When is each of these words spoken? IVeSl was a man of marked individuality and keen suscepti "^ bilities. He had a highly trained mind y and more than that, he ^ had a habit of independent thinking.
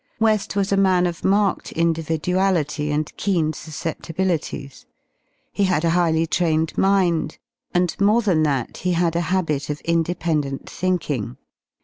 IVeSl 0.19 0.55
was 0.55 0.71
a 0.71 0.77
man 0.77 1.05
of 1.05 1.23
marked 1.23 1.71
individuality 1.73 2.89
and 2.91 3.15
keen 3.17 3.51
suscepti 3.51 4.11
"^ 4.13 4.15
bilities. 4.15 4.85
He 5.51 5.65
had 5.65 5.85
a 5.85 5.91
highly 5.91 6.25
trained 6.25 6.75
mind 6.75 7.37
y 7.37 7.37
and 7.75 7.95
more 8.01 8.23
than 8.23 8.41
that, 8.41 8.77
he 8.77 8.93
^ 8.93 8.93
had 8.95 9.15
a 9.15 9.21
habit 9.29 9.69
of 9.69 9.79
independent 9.81 10.67
thinking. 10.67 11.37